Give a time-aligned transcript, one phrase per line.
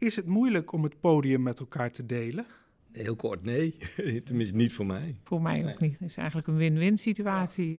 [0.00, 2.46] Is het moeilijk om het podium met elkaar te delen?
[2.92, 3.76] Heel kort, nee.
[4.24, 5.16] Tenminste, niet voor mij.
[5.24, 5.72] Voor mij Nee.
[5.72, 5.92] ook niet.
[5.98, 7.78] Het is eigenlijk een win-win situatie.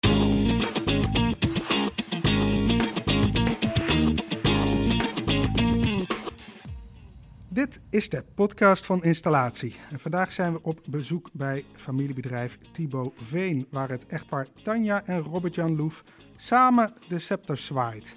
[7.49, 9.75] Dit is de podcast van Installatie.
[9.91, 15.19] En vandaag zijn we op bezoek bij familiebedrijf Thibaut Veen, waar het echtpaar Tanja en
[15.19, 16.03] Robert-Jan Loef
[16.35, 18.15] samen de scepter zwaait.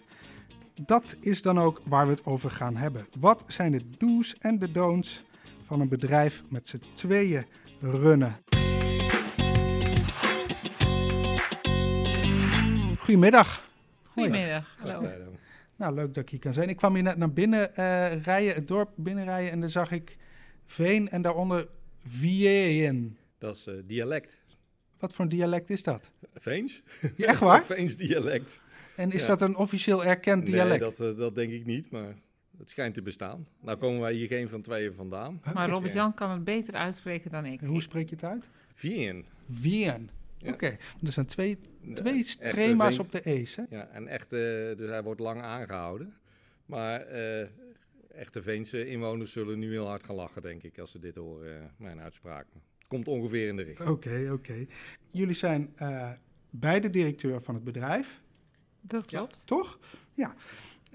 [0.83, 3.07] Dat is dan ook waar we het over gaan hebben.
[3.19, 5.25] Wat zijn de do's en de don'ts
[5.67, 7.47] van een bedrijf met z'n tweeën
[7.81, 8.37] runnen?
[12.99, 13.71] Goedemiddag.
[14.05, 14.77] Goedemiddag.
[14.83, 15.33] Dag, Hallo.
[15.77, 16.69] Nou, leuk dat ik hier kan zijn.
[16.69, 20.17] Ik kwam hier net naar binnen eh, rijden, het dorp binnenrijden en dan zag ik
[20.67, 21.69] Veen en daaronder
[22.07, 23.19] Vieren.
[23.39, 24.39] Dat is eh, dialect.
[24.99, 26.11] Wat voor een dialect is dat?
[26.35, 26.83] Veens?
[27.17, 27.65] Ja, echt waar?
[27.75, 28.61] Veens dialect.
[28.97, 29.27] En is Ja.
[29.27, 30.81] dat een officieel erkend dialect?
[30.81, 32.15] Nee, dat, eh, dat denk ik niet, maar
[32.59, 33.47] het schijnt te bestaan.
[33.61, 35.41] Nou komen wij hier geen van tweeën vandaan.
[35.45, 35.55] Huh?
[35.55, 37.61] Maar Robert-Jan kan het beter uitspreken dan ik.
[37.61, 38.49] En hoe spreek je het uit?
[38.75, 39.25] Vien.
[39.51, 40.11] Vieren.
[40.39, 40.53] Ja.
[40.53, 41.59] Oké, want er zijn twee,
[41.95, 43.63] twee Veens- op de E's, hè?
[43.71, 44.39] Ja, en echt, eh,
[44.77, 46.15] dus hij wordt lang aangehouden.
[46.67, 47.47] Maar eh,
[48.15, 51.57] echte Veense inwoners zullen nu heel hard gaan lachen, denk ik, als ze dit horen,
[51.61, 52.47] eh, mijn uitspraak.
[52.79, 53.89] Het komt ongeveer in de richting.
[53.89, 54.67] Oké, oké.
[55.11, 56.11] Jullie zijn eh,
[56.51, 58.23] beide directeur van het bedrijf,
[58.87, 59.43] Dat klopt.
[59.47, 59.79] toch?
[60.15, 60.35] Ja.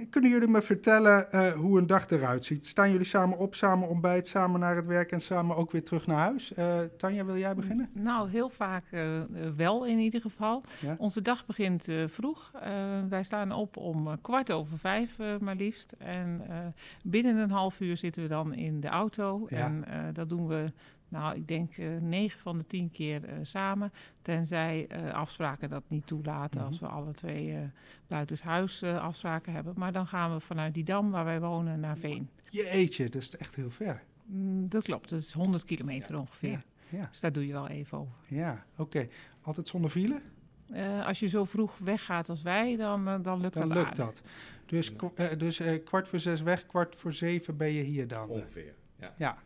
[0.10, 2.68] Kunnen jullie me vertellen eh, hoe een dag eruit ziet?
[2.68, 6.08] Staan jullie samen op, samen ontbijt, samen naar het werk en samen ook weer terug
[6.08, 6.54] naar huis?
[6.54, 7.90] Eh, Tanja, wil jij beginnen?
[7.94, 9.22] Nou, heel vaak eh,
[9.56, 10.64] wel in ieder geval.
[10.82, 10.96] Ja.
[10.98, 12.52] Onze dag begint eh, vroeg.
[12.62, 12.72] Eh,
[13.10, 15.92] wij staan op om eh, kwart over vijf eh, maar liefst.
[15.98, 16.58] En eh,
[17.04, 19.46] binnen een half uur zitten we dan in de auto.
[19.50, 19.58] Ja.
[19.66, 20.72] En eh, dat doen we,
[21.10, 23.92] nou, ik denk eh negen van de tien keer eh, samen.
[24.22, 27.62] Tenzij eh, afspraken dat niet toelaten als we alle twee eh
[28.08, 29.74] buitenshuis eh, afspraken hebben.
[29.78, 32.30] Maar dan gaan we vanuit die dam waar wij wonen naar Veen.
[32.50, 34.04] Jeetje, dat is echt heel ver.
[34.26, 36.66] Mm, dat klopt, dat is 100 kilometer ongeveer.
[36.90, 38.14] Ja, Dus daar doe je wel even over.
[38.28, 39.08] ja oké.
[39.42, 40.22] Altijd zonder file?
[40.70, 44.06] Eh, als je zo vroeg weggaat als wij, dan, dan lukt Dan dat lukt aardig.
[44.06, 44.22] dat.
[44.66, 48.30] Dus, eh, dus eh, kwart voor zes weg, kwart voor zeven ben je hier dan.
[48.30, 49.14] Ongeveer, ja.
[49.18, 49.38] Ja.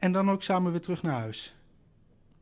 [0.00, 1.54] En dan ook samen weer terug naar huis.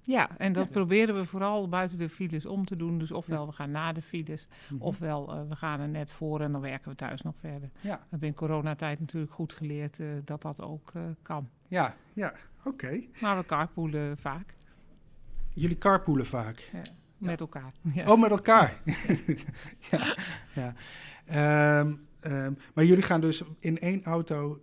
[0.03, 2.99] Ja, en dat proberen we vooral buiten de files om te doen.
[2.99, 3.47] Dus ofwel Ja.
[3.47, 4.83] we gaan na de files, Mhm.
[4.83, 7.71] ofwel eh, we gaan er net voor en dan werken we thuis nog verder.
[7.81, 11.49] Ja, We hebben in coronatijd natuurlijk goed geleerd eh, dat dat ook eh, kan.
[11.69, 12.33] ja, ja.
[12.65, 13.01] Oké.
[13.21, 14.57] Maar we carpoolen vaak
[15.55, 16.69] Jullie carpoolen vaak.
[16.73, 16.83] ja,
[17.19, 17.73] met elkaar.
[17.95, 18.11] Ja.
[18.13, 18.81] Oh, met elkaar.
[19.91, 20.15] ja,
[20.55, 20.75] ja.
[21.27, 24.61] Ehm, ehm, maar jullie gaan dus in één auto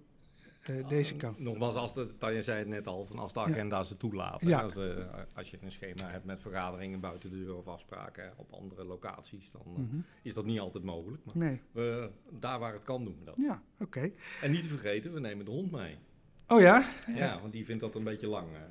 [0.70, 1.40] eh, deze kant.
[1.40, 3.46] Nogmaals, als de, Tanja zei het net al, van als de Ja.
[3.46, 4.42] agenda ze toelaat.
[4.46, 4.62] Ja.
[4.62, 8.52] Als, de- als je een schema hebt met vergaderingen buiten de deur of afspraken op
[8.54, 9.98] andere locaties, dan eh, Mhm.
[10.22, 11.26] is dat niet altijd mogelijk.
[11.26, 11.62] Maar Nee.
[11.72, 12.10] we,
[12.40, 13.38] daar waar het kan doen we dat.
[13.38, 14.12] Ja, oké.
[14.42, 15.98] En niet te vergeten, we nemen de hond mee.
[16.48, 16.86] Oh ja?
[17.16, 18.62] Ja, want die vindt dat een beetje lang eh,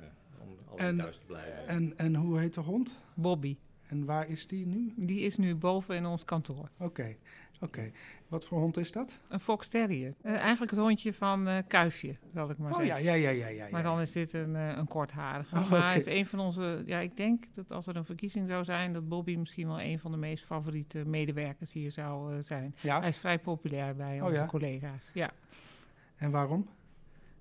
[0.41, 1.67] om alleen En- thuis te blijven.
[1.67, 2.99] En, en hoe heet de hond?
[3.13, 3.57] Bobby,
[3.87, 4.93] En waar is die nu?
[4.95, 6.69] die is nu boven in ons kantoor.
[6.77, 7.15] Oké,
[7.59, 7.91] oké.
[8.27, 9.19] Wat voor hond is dat?
[9.27, 10.13] Een fox terrier.
[10.21, 13.03] Eh, eigenlijk het hondje van eh Kuifje, zal ik maar Oh zeggen.
[13.03, 13.67] ja, ja, ja, ja, ja.
[13.71, 15.55] Maar dan is dit een, eh, een kortharige.
[15.55, 16.83] Oh, maar hij is een van onze...
[16.85, 18.93] Ja, ik denk dat als er een verkiezing zou zijn...
[18.93, 22.75] dat Bobby misschien wel een van de meest favoriete medewerkers hier zou zijn.
[22.77, 24.45] Hij Ja, is vrij populair bij Oh, onze ja?
[24.45, 25.11] collega's.
[25.13, 25.31] Ja.
[26.15, 26.67] en waarom?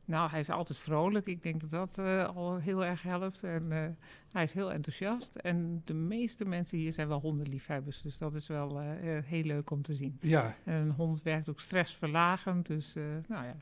[0.07, 1.27] Nou, hij is altijd vrolijk.
[1.27, 3.43] Ik denk dat dat eh, al heel erg helpt.
[3.43, 3.89] En eh,
[4.33, 5.35] hij is heel enthousiast.
[5.35, 8.03] En de meeste mensen hier zijn wel hondenliefhebbers.
[8.03, 8.89] Dus dat is wel eh,
[9.25, 10.17] heel leuk om te zien.
[10.21, 12.67] Ja, En een hond werkt ook stressverlagend.
[12.67, 12.95] Dus
[13.29, 13.57] nou ja,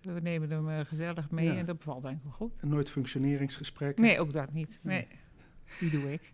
[0.00, 1.46] we nemen hem gezellig mee.
[1.46, 1.56] Ja.
[1.56, 2.62] En dat bevalt denk ik wel goed.
[2.62, 4.04] nooit functioneringsgesprekken.
[4.04, 4.80] Nee, ook dat niet.
[4.84, 5.06] Nee,
[5.80, 6.32] die doe ik.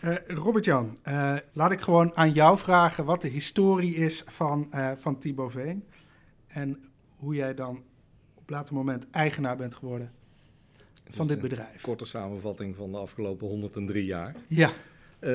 [0.26, 0.98] Robert-Jan,
[1.52, 5.84] laat ik gewoon aan jou vragen wat de historie is van, van Thibaut Veen.
[6.46, 6.84] En
[7.16, 7.84] hoe jij dan
[8.46, 10.10] op later moment eigenaar bent geworden
[11.10, 11.80] van Dus dit bedrijf.
[11.82, 14.34] Korte samenvatting van de afgelopen 103 jaar.
[14.48, 14.70] Ja,
[15.18, 15.32] Eh,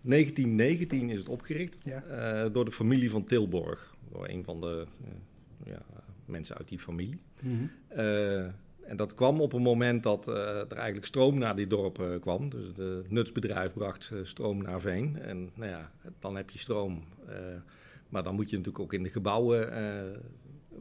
[0.00, 2.02] 1919 is het opgericht Ja.
[2.02, 3.94] eh, door de familie van Tilborg.
[4.12, 5.78] Door een van de eh, ja,
[6.24, 7.16] mensen uit die familie.
[7.42, 7.52] Mhm.
[7.88, 8.38] Eh,
[8.82, 12.48] en dat kwam op een moment dat eh, er eigenlijk stroom naar die dorpen kwam.
[12.48, 15.18] Dus het nutsbedrijf bracht eh, stroom naar Veen.
[15.20, 17.04] En nou ja, dan heb je stroom.
[17.28, 17.34] eh,
[18.08, 20.02] maar dan moet je natuurlijk ook in de gebouwen eh,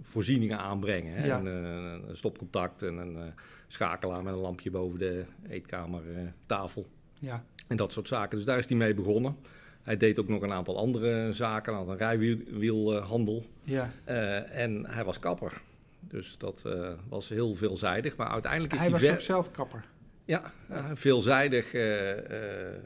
[0.02, 1.14] voorzieningen aanbrengen.
[1.16, 1.26] Hè?
[1.26, 1.38] Ja.
[1.40, 3.24] En, eh, een stopcontact en een eh,
[3.68, 6.88] schakelaar met een lampje boven de eetkamertafel.
[7.20, 8.38] ja, En dat soort zaken.
[8.38, 9.36] Dus daar is hij mee begonnen.
[9.84, 11.74] Hij deed ook nog een aantal andere zaken.
[11.74, 13.46] Had een rijwielhandel.
[13.62, 13.92] ja.
[14.04, 15.62] Eh, en hij was kapper.
[16.00, 18.16] Dus dat eh, was heel veelzijdig.
[18.16, 19.86] Maar uiteindelijk is Hij hij, was ook zelf kapper.
[20.26, 22.82] ja, eh, een veelzijdig eh, eh,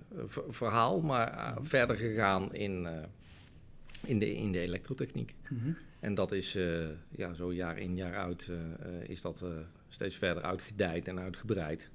[0.49, 1.01] verhaal.
[1.01, 2.93] Maar eh, verder gegaan in, eh,
[4.03, 5.35] in, de, in de elektrotechniek.
[5.49, 5.69] Mhm.
[5.99, 6.53] En dat is
[7.09, 8.49] ja, zo jaar in jaar uit
[9.03, 9.45] is dat
[9.89, 11.89] steeds verder uitgedijd en uitgebreid.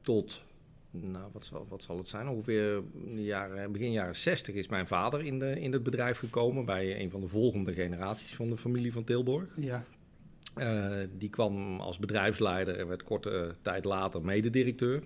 [0.00, 0.42] tot
[0.90, 2.28] nou, wat zal, wat zal het zijn?
[2.28, 2.82] Ongeveer
[3.14, 7.10] jaren, begin jaren 60 is mijn vader in, de, in het bedrijf gekomen bij een
[7.10, 9.48] van de volgende generaties van de familie van Tilborg.
[9.56, 9.84] Ja.
[11.18, 15.02] Die kwam als bedrijfsleider en werd korte tijd later mededirecteur.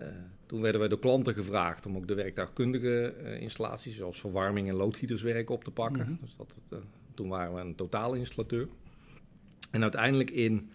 [0.00, 0.06] Uh,
[0.46, 4.74] toen werden wij door klanten gevraagd om ook de werktuigkundige uh, installaties, zoals verwarming en
[4.74, 6.02] loodgieterswerk, op te pakken.
[6.02, 6.18] Mm -hmm.
[6.20, 6.60] dus dat,
[7.14, 8.68] toen waren we een totaalinstallateur.
[9.70, 10.70] En uiteindelijk in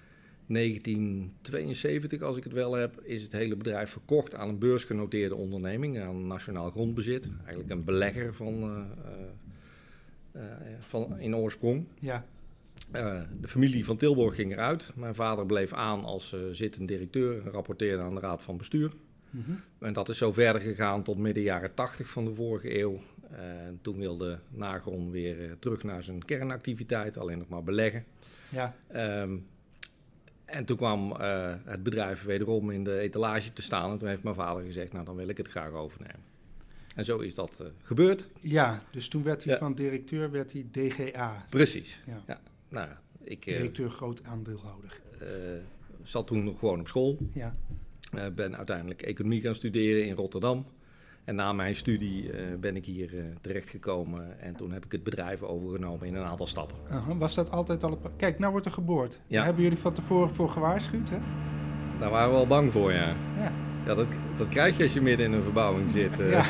[0.48, 6.00] 1972, als ik het wel heb, is het hele bedrijf verkocht aan een beursgenoteerde onderneming,
[6.00, 7.30] aan Nationaal Grondbezit.
[7.40, 8.80] Eigenlijk een belegger van, uh,
[10.36, 10.42] uh,
[10.80, 11.86] van in oorsprong.
[12.00, 12.26] Ja.
[12.96, 14.92] Uh, de familie van Tilborg ging eruit.
[14.96, 18.92] Mijn vader bleef aan als zittend directeur en rapporteerde aan de raad van bestuur.
[19.30, 19.62] Mm -hmm.
[19.80, 23.00] En dat is zo verder gegaan tot midden jaren 80 van de vorige eeuw.
[23.82, 28.06] toen wilde Nagron weer terug naar zijn kernactiviteit, alleen nog maar beleggen.
[28.50, 28.76] Ja.
[29.22, 29.46] Um,
[30.48, 33.92] en toen kwam uh, het bedrijf wederom in de etalage te staan.
[33.92, 36.24] En toen heeft mijn vader gezegd, nou dan wil ik het graag overnemen.
[36.96, 38.30] En zo is dat uh, gebeurd.
[38.42, 39.60] Ja, dus toen werd hij ja.
[39.60, 41.46] van directeur, werd hij DGA.
[41.50, 42.24] Precies, ja.
[42.28, 42.40] ja.
[42.70, 42.90] Nou,
[43.24, 45.02] ik, directeur uh, groot aandeelhouder.
[46.04, 47.18] zat toen nog gewoon op school.
[47.34, 47.56] Ja.
[48.36, 50.66] Ben uiteindelijk economie gaan studeren in Rotterdam.
[51.24, 55.04] En na mijn studie uh, ben ik hier uh, terechtgekomen en toen heb ik het
[55.04, 56.78] bedrijf overgenomen in een aantal stappen.
[56.92, 57.18] Uh.
[57.18, 57.90] Was dat altijd al...
[57.90, 58.16] Het...
[58.16, 59.20] Kijk, nou wordt er geboord.
[59.28, 59.36] Ja.
[59.36, 61.18] Daar hebben jullie van tevoren voor gewaarschuwd, hè?
[62.00, 63.16] Daar waren we al bang voor, ja.
[63.38, 63.52] Ja,
[63.86, 64.08] ja dat,
[64.38, 66.18] dat krijg je als je midden in een verbouwing zit.
[66.18, 66.46] Ja.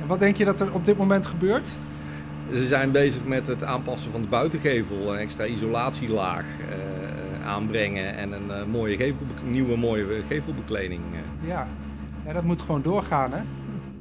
[0.00, 1.72] en wat denk je dat er op dit moment gebeurt?
[2.52, 6.46] Ze zijn bezig met het aanpassen van de buitengevel, een extra isolatielaag
[7.50, 11.02] aanbrengen en een mooie gevel, nieuwe mooie gevelbekleding.
[11.46, 11.68] Ja.
[12.26, 13.42] ja, dat moet gewoon doorgaan, hè?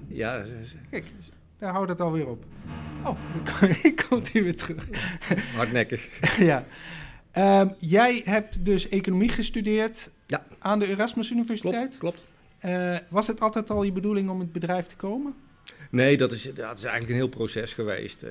[0.08, 0.44] Ja,
[0.90, 1.12] kijk,
[1.58, 2.46] daar houdt het alweer op.
[3.06, 3.20] Oh,
[3.84, 4.88] ik komt hier weer terug.
[5.56, 6.10] Hardnekkig.
[6.52, 6.66] ja.
[7.38, 10.44] Um, jij hebt dus economie gestudeerd ja.
[10.60, 11.98] aan de Erasmus Universiteit.
[11.98, 12.24] Klopt, klopt.
[12.66, 15.34] Uh, was het altijd al je bedoeling om in het bedrijf te komen?
[15.92, 18.24] Nee, dat is, dat is eigenlijk een heel proces geweest.
[18.24, 18.30] Uh,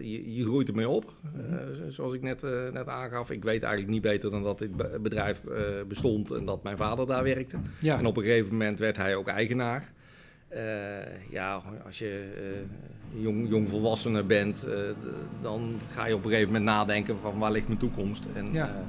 [0.00, 1.56] je, je, groeit ermee op, uh,
[1.88, 3.30] zoals ik net, uh, net aangaf.
[3.30, 5.42] Ik weet eigenlijk niet beter dan dat dit bedrijf
[5.88, 7.56] bestond en dat mijn vader daar werkte.
[7.78, 7.98] Ja.
[7.98, 9.92] En op een gegeven moment werd hij ook eigenaar.
[11.30, 12.30] ja, als je
[13.14, 14.66] jong, jong volwassene bent,
[15.42, 18.24] dan ga je op een gegeven moment nadenken van waar ligt mijn toekomst.
[18.34, 18.84] En ja.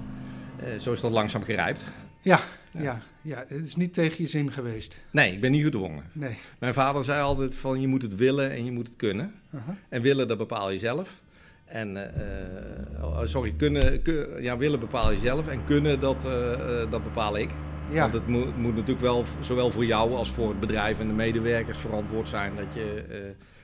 [0.80, 1.86] zo is dat langzaam gerijpt.
[2.24, 2.40] Ja,
[2.72, 2.82] ja.
[2.82, 4.96] ja, ja, het is niet tegen je zin geweest.
[5.12, 6.04] Nee, ik ben niet gedwongen.
[6.12, 6.38] Nee.
[6.60, 9.34] Mijn vader zei altijd van je moet het willen en je moet het kunnen.
[9.50, 9.76] Uh -huh.
[9.90, 11.22] En willen, dat bepaal je zelf.
[11.66, 16.92] En, uh, oh, sorry, kunnen, kun, ja, willen bepaal je zelf en kunnen, dat, uh,
[16.92, 17.50] dat bepaal ik.
[17.90, 18.02] Ja.
[18.02, 21.14] Want het moet, moet, natuurlijk wel, zowel voor jou als voor het bedrijf en de
[21.14, 23.04] medewerkers verantwoord zijn dat je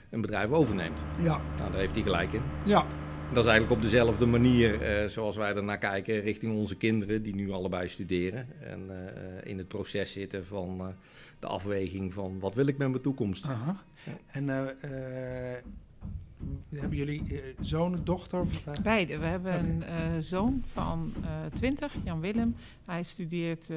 [0.09, 1.03] een bedrijf overneemt.
[1.17, 1.41] Ja.
[1.57, 2.41] Nou, daar heeft hij gelijk in.
[2.65, 2.85] Ja.
[3.33, 7.23] Dat is eigenlijk op dezelfde manier uh, zoals wij er naar kijken richting onze kinderen,
[7.23, 8.47] die nu allebei studeren.
[8.59, 8.95] En uh,
[9.43, 10.87] in het proces zitten van uh,
[11.39, 13.45] de afweging van wat wil ik met mijn toekomst.
[13.47, 13.83] Aha.
[14.27, 14.47] En
[16.75, 18.45] hebben jullie zoon, dochter?
[18.83, 19.17] Beide.
[19.17, 20.13] We hebben okay.
[20.15, 21.13] een zoon van
[21.53, 22.55] 20, Jan Willem.
[22.85, 23.69] Hij studeert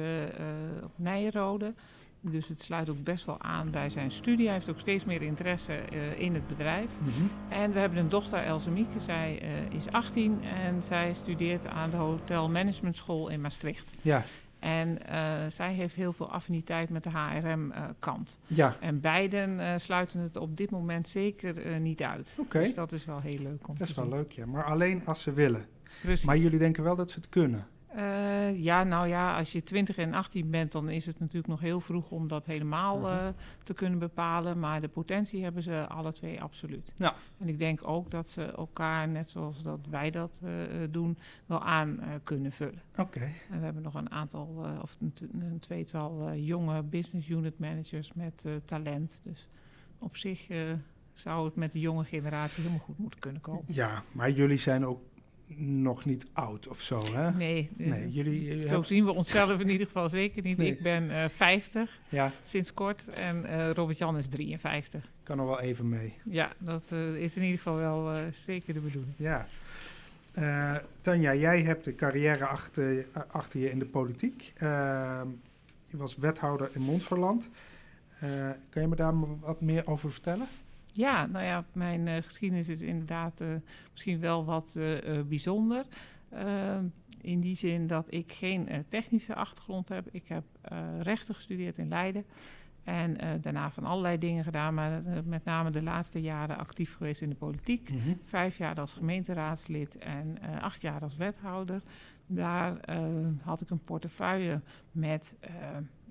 [0.83, 1.73] op Nijrode.
[2.25, 4.45] Dus het sluit ook best wel aan bij zijn studie.
[4.45, 6.89] Hij heeft ook steeds meer interesse uh, in het bedrijf.
[6.99, 7.29] Mm -hmm.
[7.49, 8.99] En we hebben een dochter, Else Mieke.
[8.99, 13.91] Zij uh, is 18 en zij studeert aan de Hotel Management School in Maastricht.
[14.01, 14.23] Ja.
[14.59, 18.39] En uh, zij heeft heel veel affiniteit met de HRM-kant.
[18.47, 18.75] ja.
[18.79, 22.35] En beiden sluiten het op dit moment zeker niet uit.
[22.37, 22.41] Oké.
[22.41, 22.63] Okay.
[22.63, 24.13] Dus dat is wel heel leuk om dat te is wel zien.
[24.13, 24.45] leuk, ja.
[24.45, 25.65] Maar alleen als ze willen.
[26.01, 26.25] Precies.
[26.25, 27.67] Maar jullie denken wel dat ze het kunnen?
[27.95, 31.59] Uh, ja, nou ja, als je 20 en 18 bent, dan is het natuurlijk nog
[31.59, 33.33] heel vroeg om dat helemaal uh, uh-huh.
[33.63, 34.59] te kunnen bepalen.
[34.59, 36.93] Maar de potentie hebben ze alle twee absoluut.
[36.97, 37.15] Ja.
[37.39, 40.51] En ik denk ook dat ze elkaar, net zoals dat wij dat uh,
[40.89, 42.81] doen, wel aan kunnen vullen.
[42.91, 43.01] Oké.
[43.01, 43.33] Okay.
[43.49, 48.45] En we hebben nog een aantal, of een, een tweetal jonge business unit managers met
[48.65, 49.21] talent.
[49.23, 49.47] Dus
[49.99, 50.47] op zich
[51.13, 53.63] zou het met de jonge generatie helemaal goed moeten kunnen komen.
[53.67, 55.01] Ja, maar jullie zijn ook
[55.57, 57.31] nog niet oud of zo, hè?
[57.31, 58.87] Nee, nee jullie, jullie zo hebben...
[58.87, 60.57] zien we onszelf in ieder geval zeker niet.
[60.57, 60.71] Nee.
[60.71, 62.31] Ik ben uh, 50 ja.
[62.43, 65.09] sinds kort en uh, Robert-Jan is 53.
[65.23, 66.13] Kan nog wel even mee.
[66.23, 69.13] Ja, dat uh, is in ieder geval wel zeker de bedoeling.
[69.15, 69.47] Ja.
[71.01, 74.53] Tanja, jij hebt de carrière achter, achter je in de politiek.
[74.57, 75.27] Ehm,
[75.87, 77.49] je was wethouder in Montferland.
[78.69, 80.47] kan je me daar wat meer over vertellen?
[80.93, 83.47] Ja, nou ja, mijn uh, geschiedenis is inderdaad uh,
[83.91, 85.85] misschien wel wat uh, bijzonder.
[87.21, 90.07] in die zin dat ik geen technische achtergrond heb.
[90.11, 90.43] Ik heb
[91.01, 92.25] rechten gestudeerd in Leiden.
[92.83, 96.95] En eh, daarna van allerlei dingen gedaan, maar eh, met name de laatste jaren actief
[96.95, 97.89] geweest in de politiek.
[97.89, 98.13] Mhm.
[98.23, 101.81] Vijf jaar als gemeenteraadslid en eh, acht jaar als wethouder.
[102.27, 103.05] Daar eh,
[103.41, 105.51] had ik een portefeuille met eh,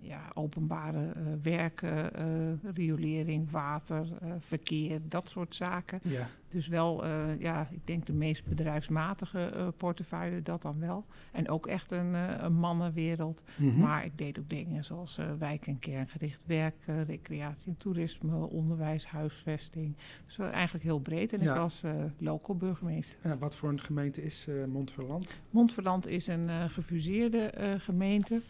[0.02, 6.00] ja, openbare eh, werken, eh, riolering, water, eh, verkeer, dat soort zaken.
[6.02, 6.28] Ja.
[6.48, 7.06] Dus wel,
[7.38, 11.04] ja, ik denk de meest bedrijfsmatige portefeuille, dat dan wel.
[11.32, 13.42] En ook echt een, een mannenwereld.
[13.56, 13.78] Mhm.
[13.80, 19.96] Maar ik deed ook dingen zoals wijk- en kerngericht werken, recreatie en toerisme, onderwijs, huisvesting.
[20.26, 21.32] Dus eigenlijk heel breed.
[21.32, 21.50] En Ja.
[21.52, 21.82] ik was
[22.18, 23.38] local burgemeester.
[23.38, 25.36] Wat voor een gemeente is Montferland?
[25.50, 28.40] Montferland is een gefuseerde gemeente.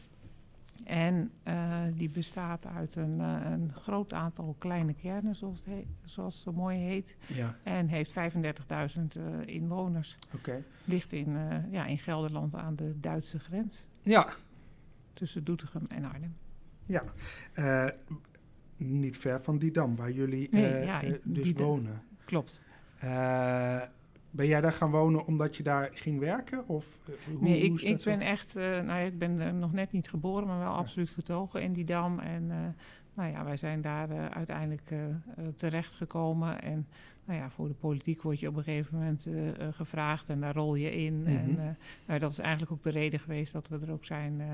[0.85, 5.87] En eh, die bestaat uit een, eh, een groot aantal kleine kernen, zoals het, heet,
[6.05, 7.17] zoals het zo mooi heet.
[7.27, 10.17] Ja, En heeft 35.000 eh, inwoners.
[10.35, 10.65] oké.
[10.85, 11.37] Ligt in,
[11.71, 13.87] ja, in Gelderland aan de Duitse grens.
[14.03, 14.29] Ja,
[15.13, 16.37] Tussen Doetinchem en Arnhem.
[16.87, 17.05] ja.
[18.77, 22.03] Niet ver van die dam waar jullie Nee, ja, dus wonen.
[22.25, 22.63] Klopt.
[24.33, 26.69] Eh, ben jij daar gaan wonen omdat je daar ging werken?
[26.69, 28.11] Of eh, hoe, nee, ik, is dat ik zo?
[28.11, 31.11] ben echt, eh, nou ja, ik ben eh, nog net niet geboren, maar wel absoluut
[31.11, 32.19] getogen in die dam.
[32.19, 32.57] En eh,
[33.15, 35.15] nou ja, wij zijn daar eh, uiteindelijk eh eh,
[35.57, 36.63] terechtgekomen.
[36.63, 36.87] En
[37.25, 40.41] nou ja, voor de politiek word je op een gegeven moment eh, eh, gevraagd en
[40.41, 41.21] daar rol je in.
[41.23, 41.29] Mhm.
[41.31, 41.65] En eh,
[42.07, 44.47] nou, dat is eigenlijk ook de reden geweest dat we er ook zijn eh,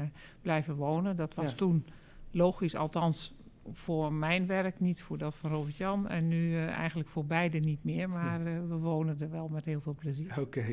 [0.43, 1.17] blijven wonen.
[1.17, 1.57] Dat was Ja.
[1.57, 1.85] toen
[2.31, 3.35] logisch, althans
[3.73, 6.09] voor mijn werk niet, voor dat van Robert-Jan.
[6.09, 9.65] En nu eh, eigenlijk voor beide niet meer, maar eh, we wonen er wel met
[9.65, 10.35] heel veel plezier.
[10.41, 10.65] Oké.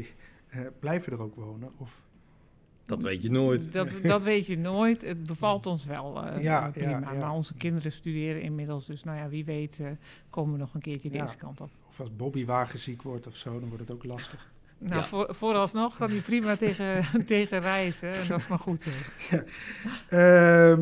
[0.48, 1.72] Eh, blijven er ook wonen?
[1.78, 2.04] Of?
[2.86, 3.72] Dat weet je nooit.
[3.72, 5.02] Dat, dat weet je nooit.
[5.02, 6.90] Het bevalt ons wel eh, Ja, prima.
[6.90, 7.20] ja, ja.
[7.20, 8.86] Maar onze kinderen studeren inmiddels.
[8.86, 9.80] Dus nou ja, wie weet
[10.30, 11.22] komen we nog een keertje Ja.
[11.24, 11.70] deze kant op.
[11.90, 14.48] of als Bobby wagenziek wordt of zo, dan wordt het ook lastig.
[14.78, 15.02] Nou, Ja.
[15.04, 18.12] voor, vooralsnog kan hij prima tegen, tegen reizen.
[18.14, 18.86] En dat is maar goed.
[20.08, 20.76] hè.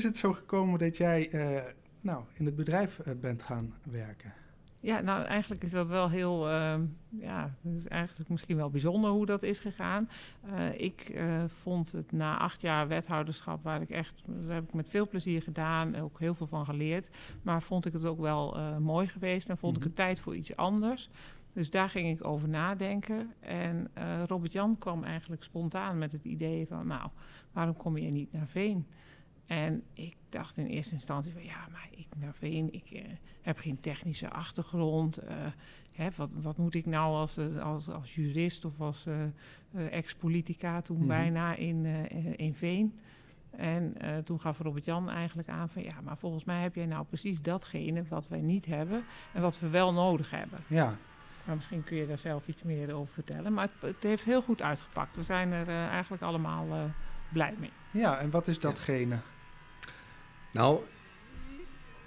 [0.00, 1.62] Is het zo gekomen dat jij eh,
[2.00, 4.32] nou, in het bedrijf eh, bent gaan werken?
[4.80, 9.10] Ja, nou eigenlijk is dat wel heel, ehm, ja, dat is eigenlijk misschien wel bijzonder
[9.10, 10.08] hoe dat is gegaan.
[10.42, 14.88] Eh, ik vond het na acht jaar wethouderschap, waar ik echt, dat heb ik met
[14.88, 17.08] veel plezier gedaan, ook heel veel van geleerd.
[17.42, 19.80] Maar vond ik het ook wel mooi geweest en vond Mhm.
[19.82, 21.10] ik het tijd voor iets anders.
[21.52, 23.32] Dus daar ging ik over nadenken.
[23.40, 27.10] En eh, Robert-Jan kwam eigenlijk spontaan met het idee van, nou,
[27.52, 28.86] waarom kom je niet naar Veen?
[29.50, 33.02] En ik dacht in eerste instantie van ja, maar ik naar Veen, ik eh,
[33.42, 35.16] heb geen technische achtergrond.
[35.16, 35.36] eh,
[35.92, 39.30] hè, wat, wat moet ik nou als, eh, als, als jurist of als eh, eh,
[39.92, 41.06] ex-politica toen Mhm.
[41.06, 41.84] bijna in,
[42.36, 42.98] in Veen?
[43.50, 47.04] En eh, toen gaf Robert-Jan eigenlijk aan van ja, maar volgens mij heb jij nou
[47.04, 49.02] precies datgene wat wij niet hebben
[49.32, 50.58] en wat we wel nodig hebben.
[50.66, 50.96] Ja,
[51.44, 53.52] Maar misschien kun je daar zelf iets meer over vertellen.
[53.54, 55.16] Maar het, het heeft heel goed uitgepakt.
[55.16, 56.82] We zijn er eigenlijk allemaal eh,
[57.32, 57.70] blij mee.
[57.90, 59.18] ja en wat is datgene?
[60.52, 60.80] Nou,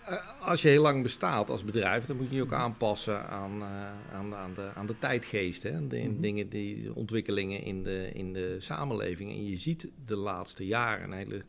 [0.06, 3.62] eh, als je heel lang bestaat als bedrijf, dan moet je je ook aanpassen aan,
[3.62, 5.64] eh, aan, aan, de, aan de tijdgeest.
[5.64, 5.88] Hè?
[5.88, 6.22] De Mhm.
[6.22, 9.32] dingen, die de ontwikkelingen in de, in de samenleving.
[9.32, 11.44] En je ziet de laatste jaren een hele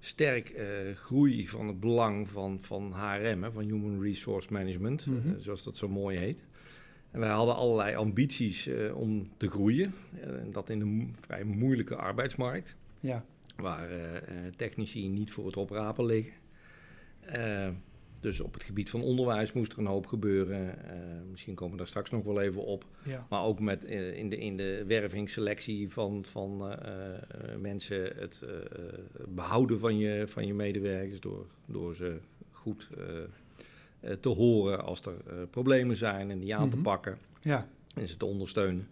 [0.00, 5.38] sterk eh, groei van het belang van, van HRM, hè, van Human Resource Management, Mhm.
[5.38, 6.42] zoals dat zo mooi heet.
[7.10, 9.94] En wij hadden allerlei ambities om te groeien.
[10.20, 13.24] En dat in een vrij moeilijke arbeidsmarkt Ja,
[13.62, 16.32] waar eh, eh, technici niet voor het oprapen liggen.
[17.20, 17.68] Eh,
[18.20, 20.74] dus op het gebied van onderwijs moest er een hoop gebeuren.
[21.30, 22.84] Misschien komen we daar straks nog wel even op.
[23.04, 23.26] ja.
[23.30, 28.94] Maar ook met, in, de, in de wervingsselectie van, van eh, mensen, het eh, eh,
[29.28, 32.18] behouden van je, van je medewerkers door, door ze
[32.52, 32.88] goed
[34.20, 36.84] te horen als er problemen zijn en die aan te Mhm.
[36.84, 37.68] pakken ja.
[37.94, 38.88] en ze te ondersteunen.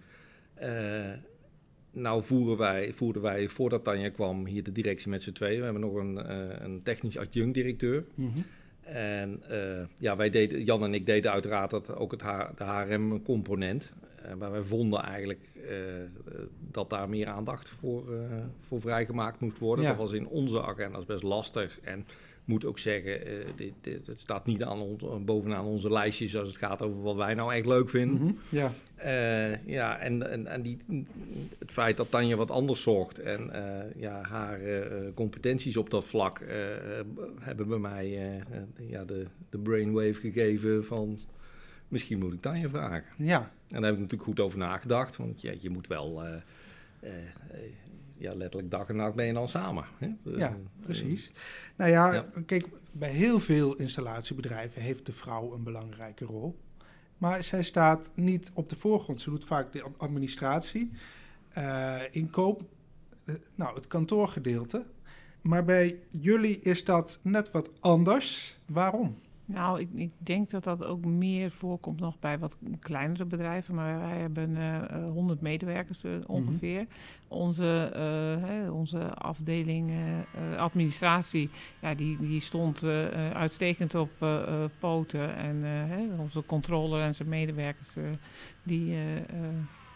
[1.96, 5.58] Nou voeren wij, voerden wij, voordat Tanja kwam, hier de directie met z'n tweeën.
[5.58, 8.04] We hebben nog een, eh, een technisch adjunct-directeur.
[8.14, 8.38] Mhm.
[8.82, 12.20] En eh, ja, wij deden, Jan en ik deden uiteraard dat, ook het
[12.56, 13.92] de HRM-component.
[14.22, 15.40] Eh, maar wij vonden eigenlijk
[16.70, 18.04] dat daar meer aandacht voor,
[18.60, 19.84] voor vrijgemaakt moest worden.
[19.84, 19.90] Ja.
[19.90, 21.80] Dat was in onze agenda's best lastig.
[21.80, 22.06] En
[22.46, 26.48] moet ook zeggen, eh, dit, dit, het staat niet aan ons, bovenaan onze lijstjes als
[26.48, 28.22] het gaat over wat wij nou echt leuk vinden.
[28.22, 28.32] Mhm.
[28.48, 30.78] Ja, Eh, ja, en, en, en die,
[31.58, 34.82] het feit dat Tanja wat anders zocht en eh, ja, haar eh,
[35.14, 37.04] competenties op dat vlak eh, eh,
[37.40, 38.42] hebben bij mij eh, eh,
[38.88, 41.16] ja, de, de brainwave gegeven van
[41.88, 43.04] misschien moet ik Tanja vragen.
[43.16, 43.50] ja.
[43.68, 46.32] En daar heb ik natuurlijk goed over nagedacht, want ja, je moet wel, eh,
[47.00, 47.10] eh,
[47.50, 47.58] eh,
[48.18, 49.84] ja, letterlijk dag en nacht ben je dan samen.
[49.98, 50.06] Hè?
[50.22, 51.30] Ja, Eh, precies.
[51.76, 52.26] Nou ja, Ja.
[52.46, 56.56] kijk, bij heel veel installatiebedrijven heeft de vrouw een belangrijke rol.
[57.18, 59.20] Maar zij staat niet op de voorgrond.
[59.20, 60.90] Ze doet vaak de administratie,
[61.48, 62.62] eh, inkoop,
[63.24, 64.84] eh, nou, het kantoorgedeelte.
[65.40, 68.58] Maar bij jullie is dat net wat anders.
[68.66, 69.18] Waarom?
[69.48, 73.74] Nou, ik, ik, denk dat dat ook meer voorkomt nog bij wat kleinere bedrijven.
[73.74, 76.86] Maar wij hebben uh, eh, 100 medewerkers uh, ongeveer.
[77.28, 79.92] Onze, uh, hè, onze afdeling
[80.56, 81.50] administratie,
[81.80, 82.84] ja, die, die stond
[83.32, 84.10] uitstekend op
[84.78, 85.36] poten.
[85.36, 87.96] En hè, onze controller en zijn medewerkers,
[88.62, 88.96] die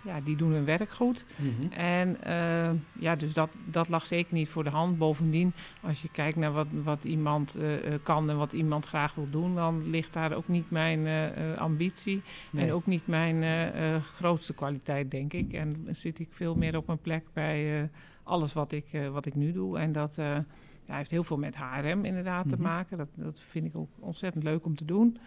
[0.02, 1.26] ja, die doen hun werk goed.
[1.36, 1.72] Mhm.
[1.72, 4.98] En uh, ja, dus dat, dat lag zeker niet voor de hand.
[4.98, 5.52] Bovendien,
[5.82, 9.54] als je kijkt naar wat, wat iemand uh, kan en wat iemand graag wil doen,
[9.54, 15.32] dan ligt daar ook niet mijn uh, ambitie en ook niet mijn grootste kwaliteit, denk
[15.32, 15.52] ik.
[15.52, 17.88] En zit ik veel meer op een plek bij
[18.22, 19.78] alles wat ik, wat ik nu doe.
[19.78, 20.14] En dat
[20.86, 22.64] ja, heeft heel veel met HRM inderdaad te mhm.
[22.64, 22.98] maken.
[22.98, 25.18] Dat, dat vind ik ook ontzettend leuk om te doen.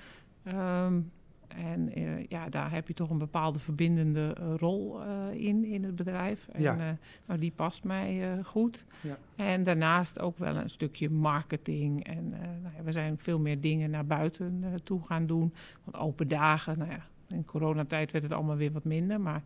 [0.48, 1.12] Um,
[1.56, 5.84] en uh, ja, daar heb je toch een bepaalde verbindende uh, rol uh, in, in
[5.84, 6.48] het bedrijf.
[6.52, 6.98] En ja.
[7.26, 8.86] nou, die past mij goed.
[9.02, 9.18] Ja.
[9.36, 12.04] En daarnaast ook wel een stukje marketing.
[12.04, 12.30] En
[12.62, 15.54] nou ja, we zijn veel meer dingen naar buiten toe gaan doen.
[15.84, 19.22] Want open dagen, nou ja, in coronatijd werd het allemaal weer wat minder.
[19.22, 19.44] Maar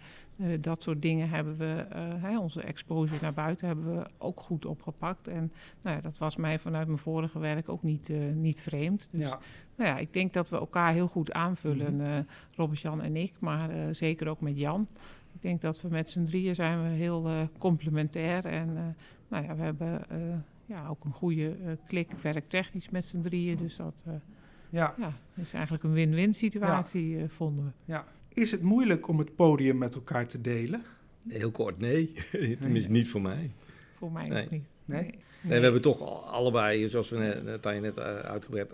[0.60, 5.27] dat soort dingen hebben we, hè, onze exposure naar buiten hebben we ook goed opgepakt.
[5.27, 9.07] En nou ja, dat was mij vanuit mijn vorige werk ook niet, niet vreemd.
[9.12, 9.39] Dus ja
[9.77, 12.25] nou ja, ik denk dat we elkaar heel goed aanvullen, mm -hmm.
[12.55, 14.88] Robert-Jan en ik, maar zeker ook met Jan.
[15.34, 18.96] Ik denk dat we met z'n drieën zijn we heel complementair en
[19.27, 20.01] nou ja, we hebben
[20.65, 24.05] ja, ook een goede klik werktechnisch met z'n drieën, dus dat
[24.69, 24.95] ja.
[24.97, 25.13] ja.
[25.36, 27.27] is eigenlijk een win-win situatie, ja.
[27.27, 27.91] vonden we.
[27.91, 28.05] Ja.
[28.33, 30.81] Is het moeilijk om het podium met elkaar te delen?
[31.27, 32.13] Heel kort, nee.
[32.59, 33.51] Tenminste, niet voor mij.
[33.97, 34.43] Voor mij nee.
[34.43, 34.63] ook niet.
[34.86, 35.01] Nee?
[35.01, 35.12] Nee.
[35.41, 35.57] nee?
[35.57, 38.71] we hebben toch allebei, zoals we net, net, net uitgebreid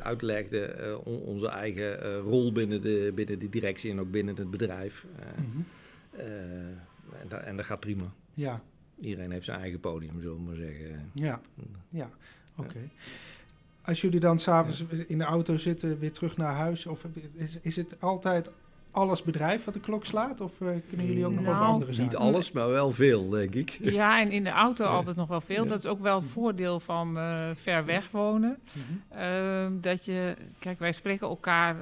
[0.00, 0.76] uitlegde,
[1.06, 5.06] uh, onze eigen uh, rol binnen de, binnen de directie en ook binnen het bedrijf.
[5.18, 5.64] Uh, mm -hmm.
[7.20, 8.12] en, da en, dat gaat prima.
[8.34, 8.62] Ja.
[9.00, 11.10] Iedereen heeft zijn eigen podium, zullen we maar zeggen.
[11.12, 11.40] Ja,
[11.88, 12.10] ja.
[12.56, 12.68] oké.
[12.68, 12.90] Okay.
[13.84, 17.76] Als jullie dan s'avonds in de auto zitten, weer terug naar huis, of is, is
[17.76, 18.50] het altijd
[18.90, 20.40] alles bedrijf wat de klok slaat?
[20.40, 22.10] Of uh, kunnen jullie ook nog nou, over andere zaken?
[22.10, 23.78] Niet alles, maar wel veel, denk ik.
[23.80, 25.66] Ja, en in de auto altijd nog wel veel.
[25.66, 28.58] Dat is ook wel het voordeel van uh, ver weg wonen.
[28.72, 29.22] Mhm.
[29.22, 31.76] Uh, dat je, kijk, wij spreken elkaar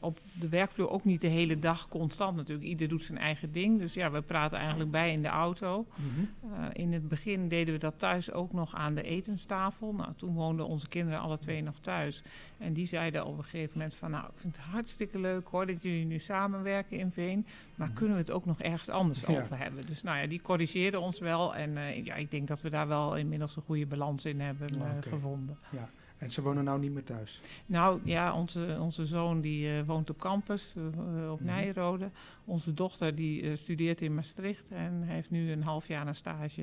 [0.00, 2.66] op de werkvloer ook niet de hele dag constant natuurlijk.
[2.66, 3.78] Ieder doet zijn eigen ding.
[3.78, 5.86] Dus ja, we praten eigenlijk bij in de auto.
[5.96, 9.92] Mm uh, in het begin deden we dat thuis ook nog aan de etenstafel.
[9.92, 12.22] Nou, toen woonden onze kinderen alle twee nog thuis.
[12.58, 14.10] En die zeiden op een gegeven moment van...
[14.10, 17.46] nou, ik vind het hartstikke leuk hoor dat jullie nu samenwerken in Veen.
[17.74, 17.96] Maar mhm.
[17.96, 19.40] kunnen we het ook nog ergens anders ja.
[19.40, 19.86] over hebben?
[19.86, 21.54] Dus nou ja, die corrigeerden ons wel.
[21.54, 24.74] En uh, ja, ik denk dat we daar wel inmiddels een goede balans in hebben
[24.74, 25.02] okay.
[25.02, 25.58] gevonden.
[25.70, 25.88] Ja.
[26.18, 27.40] En ze wonen nou niet meer thuis?
[27.66, 32.10] Nou ja, onze, onze zoon die uh, woont op campus uh, op mm Nijrode.
[32.44, 36.62] Onze dochter die uh, studeert in Maastricht en heeft nu een half jaar een stage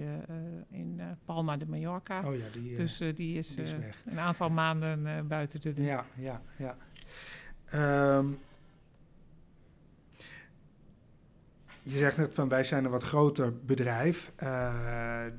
[0.69, 2.27] in Palma de Mallorca.
[2.27, 3.73] Oh ja, die, dus die is, die is
[4.05, 5.85] een aantal maanden buiten de deur.
[5.85, 6.75] Ja, ja, ja.
[8.17, 8.39] Um,
[11.81, 14.31] je zegt net van wij zijn een wat groter bedrijf.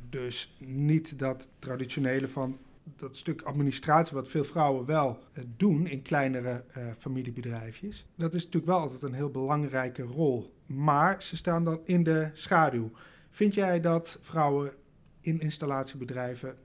[0.08, 2.58] dus niet dat traditionele van
[2.96, 8.44] dat stuk administratie, wat veel vrouwen wel uh, doen in kleinere uh, familiebedrijfjes, dat is
[8.44, 10.54] natuurlijk wel altijd een heel belangrijke rol.
[10.66, 12.90] Maar ze staan dan in de schaduw.
[13.30, 14.72] Vind jij dat vrouwen
[15.20, 16.56] in installatiebedrijven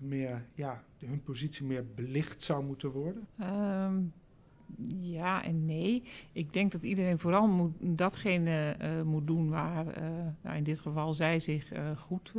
[0.00, 3.28] meer, ja, hun positie meer belicht zou moeten worden?
[3.40, 4.12] Um,
[5.00, 6.02] ja en nee.
[6.32, 10.08] Ik denk dat iedereen vooral moet, datgene uh, moet doen waar uh,
[10.42, 12.32] nou in dit geval zij zich uh, goed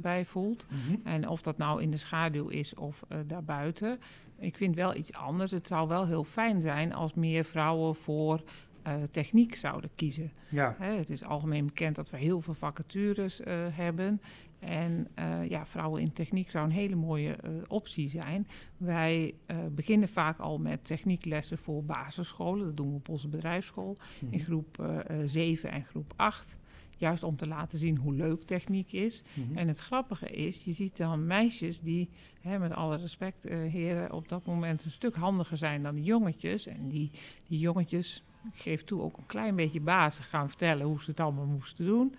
[0.00, 0.66] bij voelt.
[0.70, 1.00] Mm -hmm.
[1.04, 4.00] En of dat nou in de schaduw is of daarbuiten.
[4.38, 5.50] Ik vind wel iets anders.
[5.50, 8.42] Het zou wel heel fijn zijn als meer vrouwen voor
[9.10, 10.32] techniek zouden kiezen.
[10.48, 10.76] Ja.
[10.78, 13.40] Hè, het is algemeen bekend dat we heel veel vacatures
[13.72, 14.20] hebben.
[14.58, 18.46] En uh, ja, vrouwen in techniek zou een hele mooie uh, optie zijn.
[18.76, 22.66] Wij uh, beginnen vaak al met technieklessen voor basisscholen.
[22.66, 24.38] Dat doen we op onze bedrijfsschool mm-hmm.
[24.38, 26.56] in groep 7 en groep 8.
[26.96, 29.22] Juist om te laten zien hoe leuk techniek is.
[29.34, 29.56] Mm-hmm.
[29.56, 32.08] En het grappige is, je ziet dan meisjes die,
[32.40, 36.66] hè, met alle respect, heren, op dat moment een stuk handiger zijn dan de jongetjes.
[36.66, 37.10] En die,
[37.46, 41.20] die jongetjes, ik geef toe, ook een klein beetje basis gaan vertellen hoe ze het
[41.20, 42.14] allemaal moesten doen.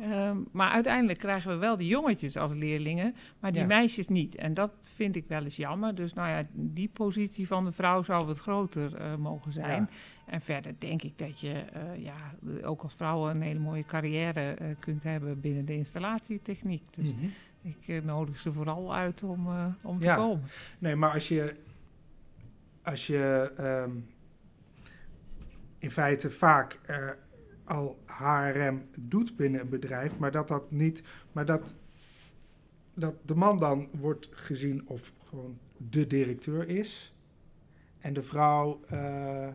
[0.00, 3.66] Um, maar uiteindelijk krijgen we wel de jongetjes als leerlingen, maar die ja.
[3.66, 4.34] meisjes niet.
[4.34, 5.94] En dat vind ik wel eens jammer.
[5.94, 9.82] Dus nou ja, die positie van de vrouw zou wat groter uh, mogen zijn.
[9.82, 9.96] Ja.
[10.26, 12.14] En verder denk ik dat je uh, ja,
[12.62, 16.94] ook als vrouw een hele mooie carrière uh, kunt hebben binnen de installatietechniek.
[16.94, 17.32] Dus mm -hmm.
[17.86, 19.48] ik nodig ze vooral uit om,
[19.82, 20.16] om te ja.
[20.16, 20.44] komen.
[20.78, 21.54] Nee, maar als je,
[22.82, 23.52] als je
[23.84, 24.06] um,
[25.78, 26.78] in feite vaak
[27.66, 31.02] al HRM doet binnen een bedrijf, maar dat dat niet,
[31.32, 31.74] maar dat
[32.96, 37.14] dat de man dan wordt gezien of gewoon de directeur is
[37.98, 39.48] en de vrouw uh,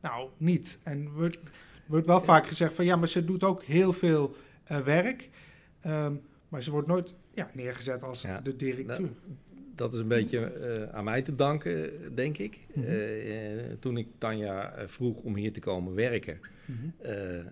[0.00, 0.78] nou niet.
[0.82, 1.38] En wordt,
[1.86, 4.36] wordt wel vaak gezegd van ja, maar ze doet ook heel veel
[4.70, 5.30] uh, werk,
[5.86, 9.10] um, maar ze wordt nooit ja, neergezet als Ja, de directeur.
[9.74, 12.58] Dat is een beetje eh, aan mij te danken, denk ik.
[12.72, 12.86] Mhm.
[12.86, 16.38] Eh, eh, toen ik Tanja vroeg om hier te komen werken.
[16.66, 17.06] Mhm.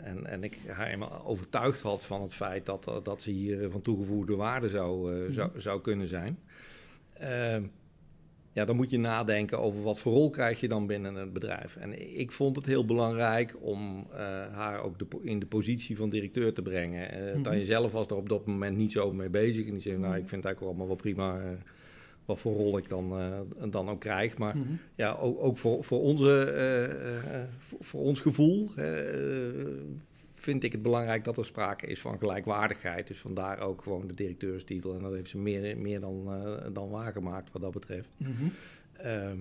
[0.04, 3.82] en, en ik haar eenmaal overtuigd had van het feit dat, dat ze hier van
[3.82, 6.38] toegevoegde waarde zou, eh, zou, zou kunnen zijn.
[7.12, 7.62] Ehm,
[8.52, 11.76] ja, dan moet je nadenken over wat voor rol krijg je dan binnen het bedrijf.
[11.76, 14.06] En ik vond het heel belangrijk om
[14.52, 17.30] haar ook de, in de positie van directeur te brengen.
[17.32, 17.42] Mhm.
[17.42, 19.66] Tanja zelf was er op dat moment niet zo mee bezig.
[19.66, 20.22] En die zei, nou, Mhm.
[20.22, 21.40] ik vind het eigenlijk allemaal wel prima
[22.24, 24.38] wat voor rol ik dan, eh, dan ook krijg.
[24.38, 24.72] Maar Mhm.
[24.94, 28.70] ja, ook, ook voor, voor, onze, eh, eh, voor, voor ons gevoel
[30.34, 33.06] vind ik het belangrijk dat er sprake is van gelijkwaardigheid.
[33.06, 34.94] Dus vandaar ook gewoon de directeurstitel.
[34.94, 36.28] En dat heeft ze meer, meer dan,
[36.72, 38.08] dan waargemaakt wat dat betreft.
[38.16, 38.30] Mhm.
[38.92, 39.36] Ehm,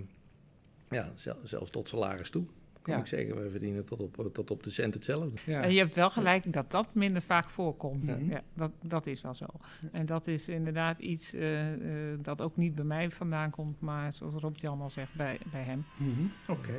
[0.89, 2.44] ja, zel- zelfs tot salaris toe.
[2.82, 3.00] Kan Ja.
[3.00, 5.30] ik zeggen, we verdienen tot op, tot op de cent hetzelfde.
[5.46, 5.62] Ja.
[5.63, 8.04] En je hebt wel gelijk dat dat minder vaak voorkomt.
[8.06, 8.30] Mhm.
[8.30, 9.46] Ja, dat, dat is wel zo.
[9.91, 14.13] En dat is inderdaad iets eh, eh, dat ook niet bij mij vandaan komt, maar
[14.13, 15.86] zoals Rob Jan al zegt, bij, bij hem.
[15.98, 16.74] Mhm, Oké.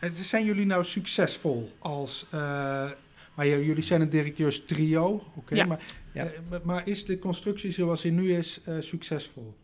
[0.00, 2.26] En Zijn jullie nou succesvol als...
[2.30, 2.90] eh,
[3.34, 5.54] maar jullie zijn een directeurstrio, oké.
[5.54, 5.64] Ja.
[5.66, 5.80] Maar,
[6.12, 6.24] Ja.
[6.24, 9.54] eh, maar- is de constructie zoals die nu is eh, succesvol?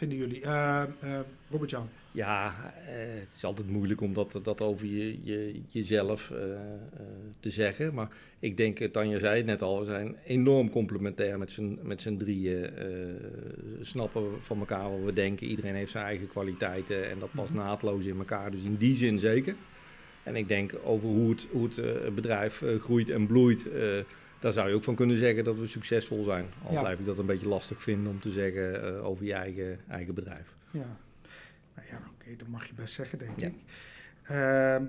[0.00, 0.42] Vinden jullie?
[0.42, 1.88] Eh eh Robert-Jan?
[2.12, 2.54] Ja,
[2.86, 6.32] eh, het is altijd moeilijk om dat, dat over je, je, jezelf
[7.40, 7.94] te zeggen.
[7.94, 8.08] Maar
[8.38, 12.16] ik denk, Tanja zei het net al, we zijn enorm complementair met z'n, met z'n
[12.16, 12.70] drieën.
[13.80, 15.46] snappen van elkaar wat we denken.
[15.46, 17.58] Iedereen heeft zijn eigen kwaliteiten en dat past Mhm.
[17.58, 18.50] naadloos in elkaar.
[18.50, 19.54] Dus in die zin zeker.
[20.22, 23.66] En ik denk over hoe het, hoe het bedrijf groeit en bloeit.
[24.40, 26.46] Daar zou je ook van kunnen zeggen dat we succesvol zijn.
[26.66, 26.80] Al Ja.
[26.80, 30.14] blijf ik dat een beetje lastig vinden om te zeggen eh, over je eigen, eigen
[30.14, 30.54] bedrijf.
[30.70, 30.96] Ja.
[31.74, 33.46] Nou ja, oké, dat mag je best zeggen, denk Ja.
[33.46, 33.54] ik.
[34.22, 34.84] Ehm,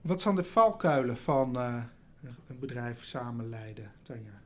[0.00, 1.82] wat zijn de valkuilen van eh,
[2.48, 4.42] een bedrijf samen leiden, Tanja?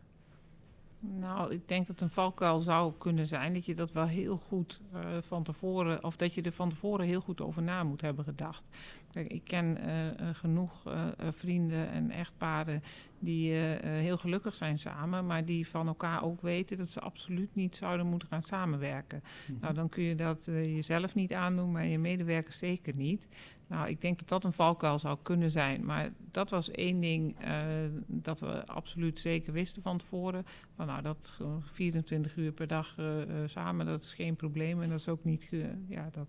[1.00, 4.80] Nou, ik denk dat een valkuil zou kunnen zijn dat je dat wel heel goed
[4.92, 8.24] eh, van tevoren, of dat je er van tevoren heel goed over na moet hebben
[8.24, 8.62] gedacht.
[9.18, 12.82] Kijk, ik ken eh, eh, genoeg eh, vrienden en echtparen
[13.18, 17.76] die heel gelukkig zijn samen, maar die van elkaar ook weten dat ze absoluut niet
[17.76, 19.22] zouden moeten gaan samenwerken.
[19.46, 19.60] Mhm.
[19.60, 23.28] Nou, dan kun je dat jezelf niet aandoen, maar je medewerkers zeker niet.
[23.68, 25.84] Nou, ik denk dat dat een valkuil zou kunnen zijn.
[25.84, 27.60] Maar dat was één ding eh,
[28.06, 30.46] dat we absoluut zeker wisten van tevoren.
[30.76, 34.82] Van nou, dat gewoon 24 uur per dag eh, eh, samen, dat is geen probleem.
[34.82, 35.48] En dat is ook niet,
[35.88, 36.26] ja, dat,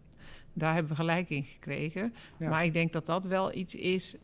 [0.54, 2.13] daar hebben we gelijk in gekregen.
[2.38, 2.49] Ja.
[2.49, 4.15] Maar ik denk dat dat wel iets is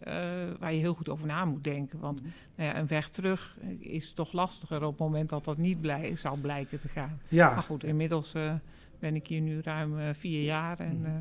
[0.59, 1.99] waar je heel goed over na moet denken.
[1.99, 2.29] Want Mhm.
[2.55, 6.15] nou ja, een weg terug is toch lastiger op het moment dat dat niet blij,
[6.15, 7.19] zal blijken te gaan.
[7.27, 8.33] Ja, Maar goed, inmiddels
[8.99, 11.19] ben ik hier nu ruim vier jaar en Mhm.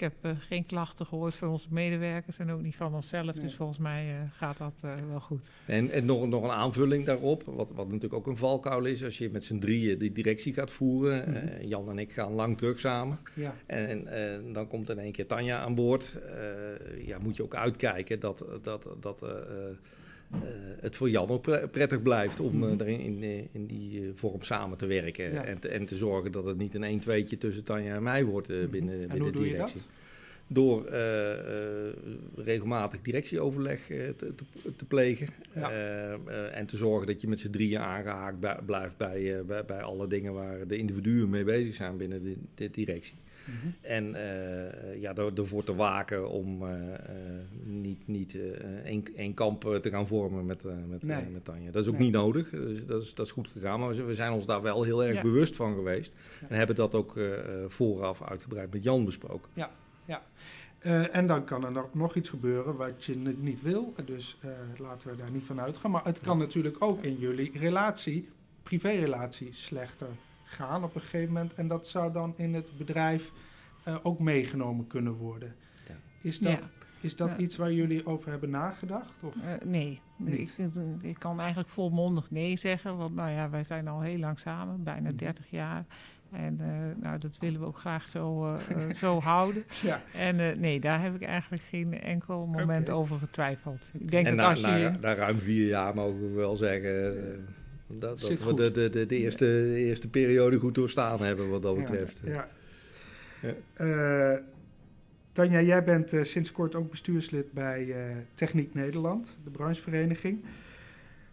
[0.00, 3.34] Ik heb eh, geen klachten gehoord van onze medewerkers en ook niet van onszelf.
[3.34, 3.44] Nee.
[3.44, 5.50] Dus volgens mij eh, gaat dat eh, wel goed.
[5.66, 9.18] En, en nog, nog een aanvulling daarop, wat, wat natuurlijk ook een valkuil is, als
[9.18, 11.28] je met z'n drieën die directie gaat voeren.
[11.28, 11.36] Mhm.
[11.36, 13.18] eh, Jan en ik gaan lang terug samen.
[13.34, 13.54] ja.
[13.66, 16.14] En eh, dan komt in één keer Tanja aan boord.
[16.14, 19.76] Eh, ja, moet je ook uitkijken dat, dat, dat eh, eh,
[20.80, 22.80] het voor Jan ook pre- prettig blijft om eh, Mhm.
[22.80, 25.32] erin in, eh, in die eh, vorm samen te werken.
[25.32, 25.44] Ja.
[25.44, 28.24] En, te, en te zorgen dat het niet een 1 tweetje tussen Tanja en mij
[28.24, 28.70] wordt eh, Mhm.
[28.70, 29.76] binnen, En binnen de doe je directie.
[29.80, 29.88] dat?
[30.52, 31.32] Door eh,
[31.86, 31.94] eh,
[32.36, 34.44] regelmatig directieoverleg eh, te, te,
[34.76, 35.28] te plegen.
[35.54, 35.70] Ja.
[35.70, 39.64] Eh, eh, en te zorgen dat je met z'n drieën aangehaakt blijft bij, eh, bij,
[39.64, 43.14] bij alle dingen waar de individuen mee bezig zijn binnen de, de directie.
[43.50, 43.68] Mhm.
[43.80, 46.98] En eh, ja, er- ervoor te waken om eh, eh,
[47.64, 48.38] niet, niet
[49.16, 51.24] één, kamp te gaan vormen met, met, Nee.
[51.32, 51.70] met Tanja.
[51.70, 52.02] Dat is ook Nee.
[52.02, 52.50] niet nodig.
[52.50, 53.80] Dat is, dat, is, dat is goed gegaan.
[53.80, 55.22] Maar we, zijn ons daar wel heel erg Ja.
[55.22, 56.12] bewust van geweest.
[56.40, 56.46] Ja.
[56.48, 57.14] En hebben dat ook
[57.66, 59.50] vooraf uitgebreid met Jan besproken.
[60.80, 63.94] Eh, en dan kan er nog, nog iets gebeuren wat je niet wil.
[64.04, 64.38] Dus
[64.76, 65.90] laten we daar niet van uitgaan.
[65.90, 68.28] Maar het kan natuurlijk ook in jullie relatie,
[68.62, 70.06] privérelatie, slechter
[70.50, 71.54] gaan op een gegeven moment.
[71.54, 73.32] En dat zou dan in het bedrijf
[73.82, 75.54] eh, ook meegenomen kunnen worden.
[75.88, 75.94] Ja.
[76.20, 76.58] Is dat, Ja.
[77.00, 77.36] is dat Ja.
[77.36, 79.22] iets waar jullie over hebben nagedacht?
[79.22, 79.34] Of?
[79.44, 80.54] Eh, nee, Niet.
[80.56, 80.68] ik,
[81.00, 82.96] ik kan eigenlijk volmondig nee zeggen.
[82.96, 85.16] Want nou ja, wij zijn al heel lang samen, bijna Mhm.
[85.16, 85.84] 30 jaar.
[86.30, 89.64] En eh, nou, dat willen we ook graag zo, eh, eh, zo houden.
[89.82, 90.02] Ja.
[90.14, 93.90] En eh, nee, daar heb ik eigenlijk geen enkel moment over getwijfeld.
[93.92, 94.66] Ik denk en dat na, als je...
[94.66, 97.38] na, na ruim vier jaar mogen we wel zeggen eh,
[97.98, 98.56] dat, Zit dat we goed.
[98.56, 102.20] de, de, de, de, eerste, de eerste periode goed doorstaan hebben wat dat betreft.
[102.24, 102.48] Ja,
[103.42, 103.54] Ja.
[103.76, 104.34] ja.
[104.34, 104.38] Eh,
[105.32, 110.44] Tanja, jij bent eh, sinds kort ook bestuurslid bij eh, Techniek Nederland, de branchevereniging.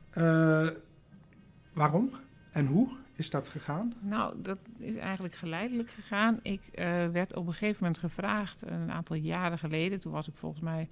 [0.10, 0.67] Eh,
[1.74, 2.12] waarom
[2.52, 3.93] en hoe is dat gegaan?
[4.00, 6.39] Nou, dat is eigenlijk geleidelijk gegaan.
[6.41, 10.36] Ik uh, werd op een gegeven moment gevraagd, een aantal jaren geleden, toen was ik
[10.36, 10.89] volgens mij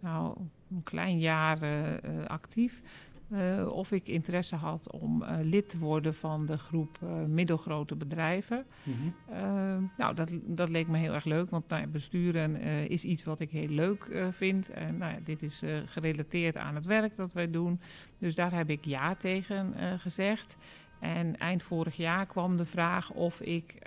[0.00, 0.36] nou,
[0.70, 2.82] een klein jaar uh, actief,
[3.32, 7.96] uh, of ik interesse had om uh, lid te worden van de groep uh, middelgrote
[7.96, 8.64] bedrijven.
[8.82, 9.90] Mm -hmm.
[9.96, 12.56] nou, dat, dat leek me heel erg leuk, want nou, besturen
[12.88, 14.70] is iets wat ik heel leuk vind.
[14.70, 17.80] En nou, ja, dit is gerelateerd aan het werk dat wij doen.
[18.18, 20.56] Dus daar heb ik ja tegen gezegd.
[21.00, 23.78] En eind vorig jaar kwam de vraag of ik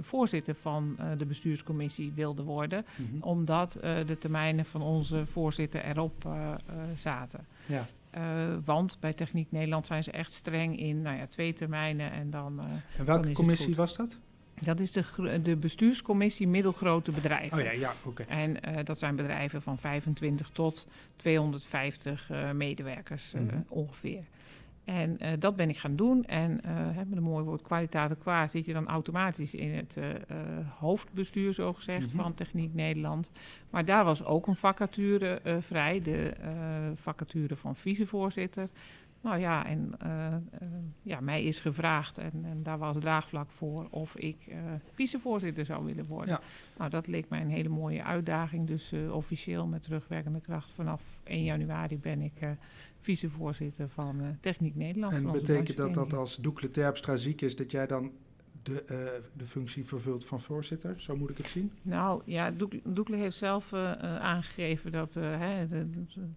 [0.00, 3.22] voorzitter van de bestuurscommissie wilde worden, mm -hmm.
[3.22, 6.28] omdat de termijnen van onze voorzitter erop
[6.94, 7.46] zaten.
[7.66, 7.86] Ja.
[8.16, 8.22] Uh,
[8.64, 12.12] want bij Techniek Nederland zijn ze echt streng in nou ja, twee termijnen.
[12.12, 12.64] En, dan, uh,
[12.98, 14.16] en welke commissie was dat?
[14.60, 17.58] Dat is de, de bestuurscommissie middelgrote bedrijven.
[17.58, 18.22] Oh ja, ja, oké.
[18.22, 18.38] Okay.
[18.44, 23.64] En uh, dat zijn bedrijven van 25 tot 250 medewerkers mm -hmm.
[23.68, 24.22] ongeveer.
[24.84, 26.24] En uh, dat ben ik gaan doen.
[26.24, 30.04] En uh, met een mooi woord kwaliteit qua zit je dan automatisch in het uh,
[30.78, 32.20] hoofdbestuur, zo gezegd, mm -hmm.
[32.20, 33.30] van Techniek Nederland.
[33.70, 36.32] Maar daar was ook een vacature vrij, de
[36.94, 38.68] vacature van vicevoorzitter.
[39.24, 39.92] Nou ja, en
[41.02, 44.36] ja, mij is gevraagd, en, en, daar was draagvlak voor, of ik
[44.92, 46.28] vicevoorzitter zou willen worden.
[46.28, 46.40] Ja.
[46.78, 48.66] Nou, dat leek mij een hele mooie uitdaging.
[48.66, 52.32] Dus officieel met terugwerkende kracht vanaf 1 januari ben ik
[53.00, 55.12] vicevoorzitter van Techniek Nederland.
[55.12, 58.12] En betekent dat dat als Doekle Terpstra ziek is, dat jij dan
[58.64, 58.98] de, uh,
[59.32, 60.94] de functie vervult van voorzitter?
[61.00, 61.72] Zo moet ik het zien?
[61.82, 62.52] Nou ja,
[62.84, 65.84] Doekle heeft zelf uh, aangegeven dat het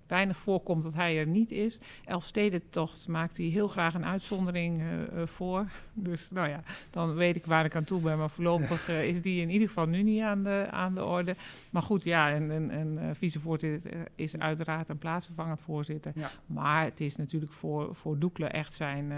[0.08, 1.80] weinig voorkomt dat hij er niet is.
[2.06, 4.82] Elfstedentocht maakt hij heel graag een uitzondering
[5.26, 5.66] voor.
[6.00, 6.60] Dus nou ja,
[6.90, 8.18] dan weet ik waar ik aan toe ben.
[8.18, 11.36] Maar voorlopig is die in ieder geval nu niet aan de, aan de orde.
[11.70, 16.12] Maar goed, ja, en, en, en vicevoorzitter is uiteraard een plaatsvervangend voorzitter.
[16.16, 16.32] Ja.
[16.46, 19.12] Maar het is natuurlijk voor, voor Doekle echt zijn,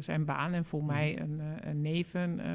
[0.00, 0.86] zijn baan en voor mm.
[0.86, 2.05] mij een, een neef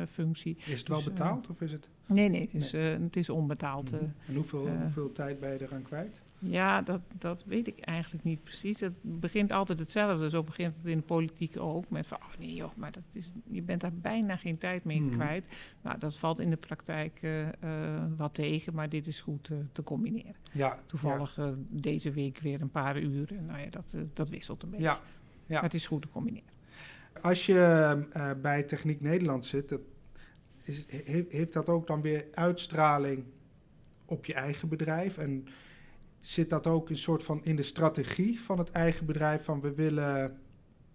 [0.07, 0.57] functie.
[0.65, 1.87] Is het wel dus, betaald of is het?
[2.05, 2.95] Nee, nee, het is, nee.
[2.95, 3.91] Uh, het is onbetaald.
[3.91, 4.13] Mm.
[4.27, 6.19] en hoeveel, hoeveel tijd ben je eraan kwijt?
[6.39, 8.79] Ja, dat, dat weet ik eigenlijk niet precies.
[8.79, 10.29] Het begint altijd hetzelfde.
[10.29, 11.89] Zo begint het in de politiek ook.
[11.89, 15.01] Met van, oh nee joh, maar dat is, je bent daar bijna geen tijd mee
[15.01, 15.11] mm.
[15.11, 15.47] kwijt.
[15.81, 17.47] Nou, dat valt in de praktijk uh,
[18.17, 20.35] wat tegen, maar dit is goed te combineren.
[20.51, 21.53] Ja, Toevallig ja.
[21.69, 23.45] deze week weer een paar uren.
[23.45, 24.85] Nou ja, dat, dat wisselt een beetje.
[24.85, 24.99] Ja,
[25.45, 25.53] ja.
[25.53, 26.50] Maar het is goed te combineren.
[27.21, 29.82] Als je uh, bij Techniek Nederland zit, dat
[30.63, 33.24] is, he, heeft dat ook dan weer uitstraling
[34.06, 35.17] op je eigen bedrijf?
[35.17, 35.47] En
[36.19, 39.43] zit dat ook een soort van in de strategie van het eigen bedrijf?
[39.43, 40.39] Van we willen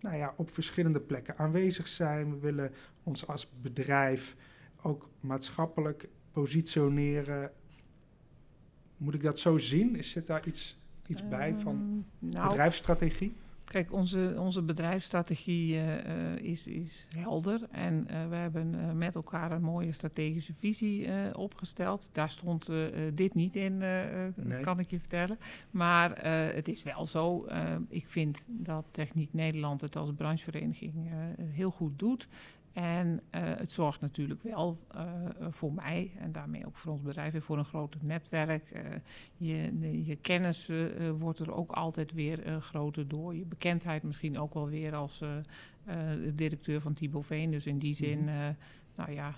[0.01, 2.31] nou ja, op verschillende plekken aanwezig zijn.
[2.31, 4.37] We willen ons als bedrijf
[4.83, 7.53] ook maatschappelijk positioneren.
[8.97, 9.97] Moet ik dat zo zien?
[9.97, 13.37] Is zit daar iets, iets bij van uh, nou, bedrijfsstrategie?
[13.67, 17.61] Kijk, onze, onze bedrijfsstrategie uh, is, is helder.
[17.71, 22.09] En uh, we hebben uh, met elkaar een mooie strategische visie opgesteld.
[22.13, 22.71] Daar stond
[23.15, 24.61] dit niet in, nee.
[24.61, 25.39] kan ik je vertellen.
[25.71, 26.25] Maar
[26.55, 27.47] het is wel zo.
[27.89, 30.95] ik vind dat Techniek Nederland het als branchevereniging
[31.39, 32.29] heel goed doet.
[32.77, 35.03] En uh, het zorgt natuurlijk wel uh,
[35.51, 38.71] voor mij en daarmee ook voor ons bedrijf en voor een groter netwerk.
[38.73, 38.81] Uh,
[39.37, 40.71] je, je, kennis
[41.19, 43.35] wordt er ook altijd weer groter door.
[43.35, 45.23] Je bekendheid misschien ook wel weer als
[46.35, 47.51] directeur van Thibaut Veen.
[47.51, 48.57] Dus in die zin, -hmm.
[48.97, 49.35] nou ja,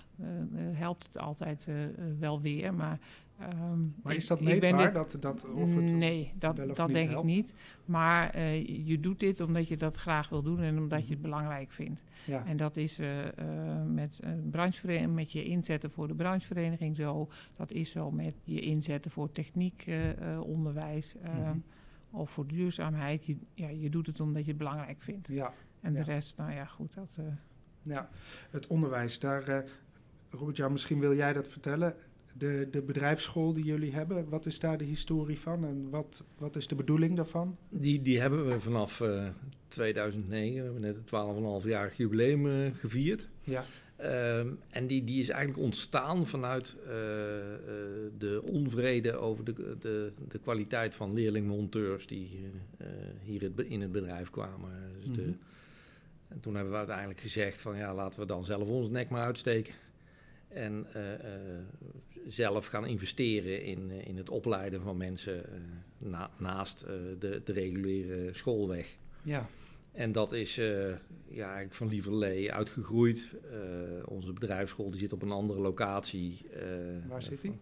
[0.73, 1.69] helpt het altijd
[2.19, 2.73] wel weer.
[2.73, 2.99] Maar
[3.41, 4.93] Um, maar is dat meetbaar?
[4.93, 7.27] Dat, dat, of het nee, dat, dat denk helpt?
[7.27, 7.53] ik niet.
[7.85, 11.21] Maar uh, je doet dit omdat je dat graag wil doen en omdat je het
[11.21, 11.29] mhm.
[11.29, 12.03] belangrijk vindt.
[12.25, 12.45] Ja.
[12.45, 13.31] En dat is uh, uh,
[13.87, 17.29] met, branchevereniging, met je inzetten voor de branchevereniging zo.
[17.55, 19.85] Dat is zo met je inzetten voor techniek,
[20.43, 21.63] onderwijs mm-hmm.
[22.11, 23.25] of voor duurzaamheid.
[23.25, 25.27] Je, ja, je doet het omdat je het belangrijk vindt.
[25.27, 25.53] Ja.
[25.81, 26.93] En de rest, nou ja, goed.
[26.93, 27.19] Dat,
[27.81, 28.09] ja,
[28.49, 29.63] het onderwijs, daar...
[30.31, 31.95] Robert, ja, misschien wil jij dat vertellen
[32.37, 36.55] de, de bedrijfsschool die jullie hebben, wat is daar de historie van en wat, wat
[36.55, 37.57] is de bedoeling daarvan?
[37.69, 39.27] Die, die hebben we vanaf uh,
[39.67, 43.27] 2009, we hebben net het 12,5-jarig jubileum uh, gevierd.
[43.43, 43.65] Ja.
[44.37, 46.87] Um, en die, die is eigenlijk ontstaan vanuit uh,
[48.17, 52.39] de onvrede over de, de, de kwaliteit van leerlingmonteurs die
[53.23, 54.71] hier in het bedrijf kwamen.
[54.95, 55.25] Dus mm -hmm.
[55.25, 55.33] de,
[56.29, 59.25] en toen hebben we uiteindelijk gezegd van ja, laten we dan zelf ons nek maar
[59.25, 59.73] uitsteken.
[60.47, 61.19] En uh, uh,
[62.31, 65.43] zelf gaan investeren in, uh, in het opleiden van mensen
[65.97, 66.85] na, naast
[67.19, 68.97] de, de reguliere schoolweg.
[69.21, 69.47] Ja.
[69.91, 73.35] En dat is ja, eigenlijk van Lieverlee uitgegroeid.
[74.05, 76.45] onze bedrijfsschool die zit op een andere locatie.
[77.07, 77.59] Waar zit die?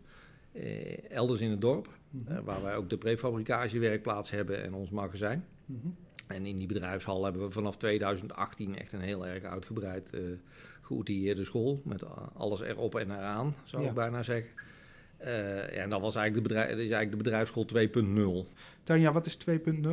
[1.10, 2.44] elders in het dorp, mm -hmm.
[2.44, 5.46] waar wij ook de prefabricagewerkplaats hebben en ons magazijn.
[5.66, 5.96] Mm -hmm.
[6.28, 10.14] En in die bedrijfshal hebben we vanaf 2018 echt een heel erg uitgebreid
[10.88, 11.82] geoutilleerde school.
[11.84, 14.52] Met alles erop en eraan, zou ik bijna zeggen.
[15.21, 17.65] Uh, ja, en dat was eigenlijk de, bedrijf, is eigenlijk de bedrijfsschool
[18.45, 18.50] 2.0.
[18.84, 19.89] Tanja, wat is 2.0?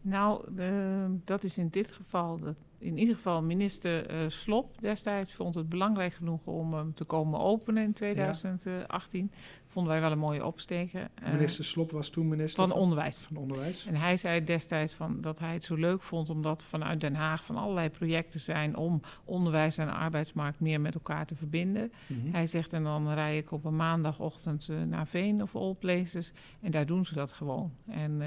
[0.00, 5.34] Nou, uh, dat is in dit geval dat in ieder geval minister uh, Slop destijds
[5.34, 9.32] vond het belangrijk genoeg om hem te komen openen in 2018.
[9.66, 11.10] Vonden wij wel een mooie opsteken.
[11.22, 13.18] Uh, minister Slop was toen minister van, onderwijs.
[13.18, 13.86] van Onderwijs.
[13.86, 17.44] En hij zei destijds van dat hij het zo leuk vond omdat vanuit Den Haag
[17.44, 21.92] van allerlei projecten zijn om onderwijs en arbeidsmarkt meer met elkaar te verbinden.
[22.06, 22.32] Mm -hmm.
[22.32, 26.32] Hij zegt en dan rij ik op een maandagochtend uh, naar Veen of all places
[26.60, 27.72] en daar doen ze dat gewoon.
[27.86, 28.22] En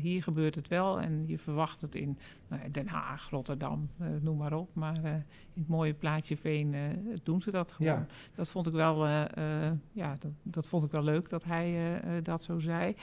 [0.00, 4.36] hier gebeurt het wel en je verwacht het in nou, Den Haag, Rotterdam, uh, noem
[4.36, 4.70] maar op.
[4.72, 5.22] Maar uh, in
[5.54, 6.80] het mooie plaatje Veen uh,
[7.22, 7.92] doen ze dat gewoon.
[7.92, 8.06] Ja.
[8.34, 9.06] Dat vond ik wel,
[9.92, 12.94] ja, dat, dat, vond ik wel leuk dat hij dat zo zei.
[12.94, 12.96] 2.0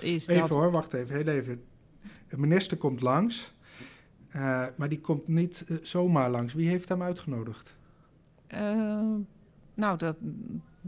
[0.00, 0.50] is even dat...
[0.50, 1.62] hoor, wacht even, heel even.
[2.28, 3.54] De minister komt langs,
[4.76, 6.54] maar die komt niet zomaar langs.
[6.54, 7.76] Wie heeft hem uitgenodigd?
[9.74, 10.16] nou, dat,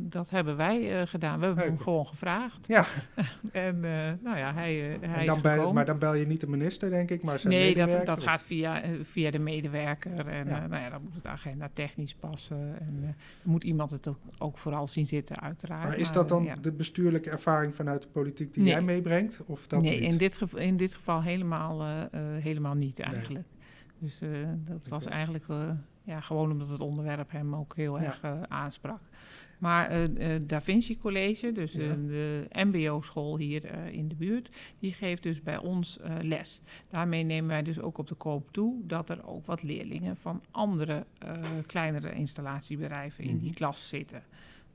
[0.00, 1.38] dat hebben wij uh, gedaan.
[1.38, 2.66] We hebben hem gewoon gevraagd.
[2.66, 2.86] Ja.
[3.52, 6.40] en uh, nou ja, hij, uh, hij dan is bel, Maar dan bel je niet
[6.40, 7.96] de minister, denk ik, maar zijn nee, medewerker?
[7.96, 10.26] Nee, dat, dat gaat via, via de medewerker.
[10.26, 10.66] En ja.
[10.66, 12.76] nou ja, dan moet het agenda technisch passen.
[12.80, 15.82] En moet iemand het ook, ook, vooral zien zitten, uiteraard.
[15.82, 16.56] Maar is dat dan ja.
[16.56, 18.72] de bestuurlijke ervaring vanuit de politiek die nee.
[18.72, 19.40] jij meebrengt?
[19.46, 20.12] Of dat nee, niet?
[20.12, 22.06] In, dit geval, in dit geval helemaal,
[22.40, 23.46] helemaal niet eigenlijk.
[23.46, 23.56] Nee.
[23.98, 24.20] Dus
[24.64, 25.44] dat was eigenlijk
[26.02, 29.00] ja, gewoon omdat het onderwerp hem ook heel erg aansprak.
[29.58, 31.94] Maar uh, uh, Da Vinci College, dus ja.
[31.94, 36.60] de MBO-school hier in de buurt, die geeft dus bij ons les.
[36.90, 40.42] Daarmee nemen wij dus ook op de koop toe dat er ook wat leerlingen van
[40.50, 41.06] andere
[41.66, 44.22] kleinere installatiebedrijven in die klas zitten.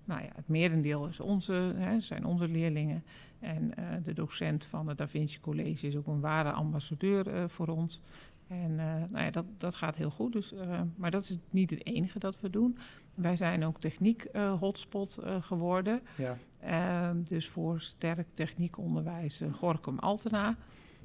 [0.06, 3.04] Nou ja, het merendeel is onze, hè, zijn onze leerlingen.
[3.39, 8.02] En de docent van het Da Vinci College is ook een ware ambassadeur voor ons.
[8.48, 8.78] En uh,
[9.10, 10.34] nou ja, dat, dat gaat heel goed.
[10.34, 10.54] Dus,
[10.96, 12.78] maar dat is niet het enige dat we doen.
[13.13, 16.02] Wij zijn ook techniek uh, hotspot geworden.
[16.17, 16.38] Ja.
[16.60, 20.56] Ehm, dus voor sterk techniekonderwijs Gorkum Altena.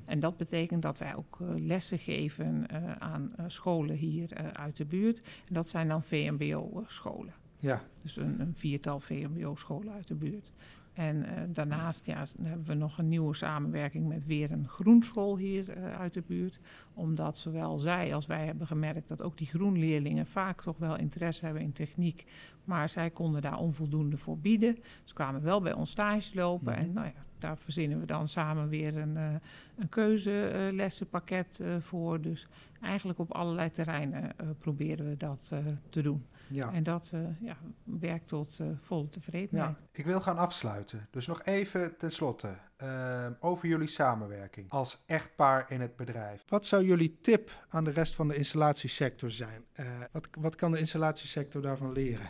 [0.05, 2.67] En dat betekent dat wij ook lessen geven
[3.01, 5.19] aan scholen hier uit de buurt.
[5.19, 7.35] En dat zijn dan VMBO-scholen.
[7.59, 7.83] Ja.
[8.03, 10.51] Dus een, een viertal VMBO-scholen uit de buurt.
[10.99, 15.77] En uh, daarnaast ja, hebben we nog een nieuwe samenwerking met weer een groenschool hier
[15.77, 16.61] uh, uit de buurt.
[16.95, 21.45] Omdat zowel zij als wij hebben gemerkt dat ook die groenleerlingen vaak toch wel interesse
[21.45, 22.27] hebben in techniek.
[22.65, 24.79] Maar zij konden daar onvoldoende voor bieden.
[25.05, 26.73] Ze kwamen wel bij ons stage lopen.
[26.73, 26.89] Mm-hmm.
[26.89, 29.35] En nou ja, daar verzinnen we dan samen weer een, uh,
[29.79, 32.21] een keuzelessenpakket voor.
[32.21, 32.47] Dus
[32.81, 35.53] eigenlijk op allerlei terreinen proberen we dat
[35.91, 36.25] te doen.
[36.51, 36.73] Ja.
[36.73, 39.77] En dat uh, ja, werkt tot uh, volle tevredenheid.
[39.79, 39.87] Ja.
[39.93, 41.09] Ik wil gaan afsluiten.
[41.11, 46.45] Dus nog even tenslotte uh, over jullie samenwerking als echtpaar in het bedrijf.
[46.49, 49.65] Wat zou jullie tip aan de rest van de installatiesector zijn?
[50.13, 52.29] wat, wat kan de installatiesector daarvan leren?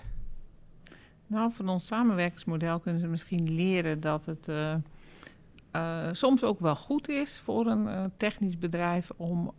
[1.27, 4.51] Nou, van ons samenwerkingsmodel kunnen ze misschien leren dat het
[6.17, 9.55] soms ook wel goed is voor een technisch bedrijf om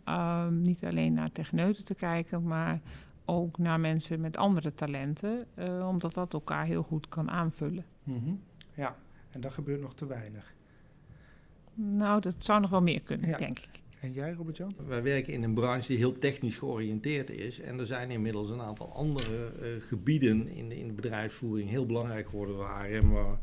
[0.50, 2.80] niet alleen naar techneuten te kijken, maar
[3.30, 7.84] ook naar mensen met andere talenten, uh, omdat dat elkaar heel goed kan aanvullen.
[8.02, 8.40] Mm-hmm.
[8.74, 8.96] Ja,
[9.30, 10.54] en dat gebeurt nog te weinig.
[11.74, 13.36] Nou, dat zou nog wel meer kunnen, ja.
[13.36, 13.80] denk ik.
[14.00, 14.74] En jij, Robert-Jan?
[14.86, 17.60] Wij werken in een branche die heel technisch georiënteerd is.
[17.60, 21.86] En er zijn inmiddels een aantal andere uh, gebieden in de, in de bedrijfsvoering heel
[21.86, 23.34] belangrijk geworden waarin we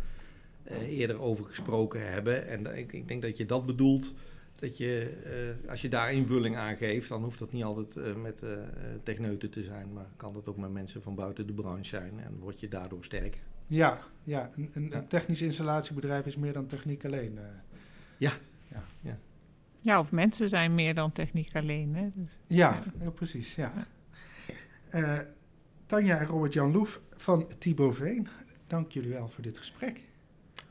[0.71, 2.47] uh, eerder over gesproken hebben.
[2.47, 4.13] En ik, ik denk dat je dat bedoelt
[4.59, 5.13] dat je,
[5.63, 8.49] uh, als je daar invulling aan geeft, dan hoeft dat niet altijd uh, met uh,
[9.03, 12.37] techneuten te zijn, maar kan dat ook met mensen van buiten de branche zijn en
[12.39, 13.41] word je daardoor sterker.
[13.67, 14.49] Ja, ja.
[14.55, 15.05] Een, een, ja.
[15.07, 17.39] technisch installatiebedrijf is meer dan techniek alleen.
[18.17, 18.31] Ja.
[18.71, 18.83] Ja.
[19.01, 19.17] ja.
[19.81, 21.95] ja, of mensen zijn meer dan techniek alleen.
[21.95, 22.09] Hè?
[22.13, 23.09] Dus, ja, ja.
[23.09, 23.55] precies.
[23.55, 23.73] Ja.
[25.85, 28.27] Tanja en Robert-Jan Loef van Thibaut Veen,
[28.67, 30.01] dank jullie wel voor dit gesprek.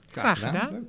[0.07, 0.55] Graag gedaan.
[0.55, 0.89] Graag gedaan.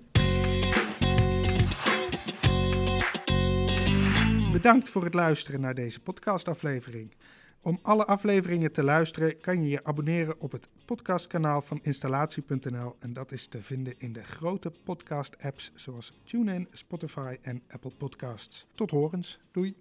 [4.58, 7.16] Bedankt voor het luisteren naar deze podcastaflevering.
[7.62, 13.14] Om alle afleveringen te luisteren kan je je abonneren op het podcastkanaal van installatie.nl en
[13.14, 18.66] dat is te vinden in de grote podcast-apps zoals TuneIn, Spotify en Apple Podcasts.
[18.76, 19.76] Tot horens, doei!